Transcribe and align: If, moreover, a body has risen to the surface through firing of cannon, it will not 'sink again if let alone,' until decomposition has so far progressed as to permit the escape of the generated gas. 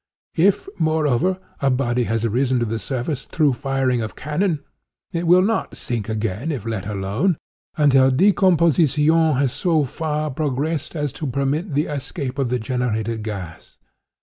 If, 0.37 0.67
moreover, 0.79 1.37
a 1.61 1.69
body 1.69 2.05
has 2.05 2.27
risen 2.27 2.57
to 2.57 2.65
the 2.65 2.79
surface 2.79 3.25
through 3.25 3.53
firing 3.53 4.01
of 4.01 4.15
cannon, 4.15 4.63
it 5.11 5.27
will 5.27 5.43
not 5.43 5.77
'sink 5.77 6.09
again 6.09 6.51
if 6.51 6.65
let 6.65 6.87
alone,' 6.87 7.37
until 7.77 8.09
decomposition 8.09 9.33
has 9.35 9.51
so 9.53 9.83
far 9.83 10.31
progressed 10.31 10.95
as 10.95 11.13
to 11.13 11.27
permit 11.27 11.75
the 11.75 11.85
escape 11.85 12.39
of 12.39 12.49
the 12.49 12.57
generated 12.57 13.21
gas. 13.21 13.77